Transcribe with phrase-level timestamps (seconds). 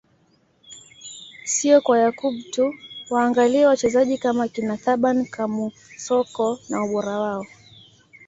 [1.45, 2.73] Sio kwa Yakub tu
[3.09, 7.45] waangalie wachezaji kama kina Thaban Kamusoko na ubora wao